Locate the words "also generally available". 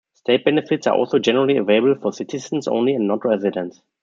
0.95-1.93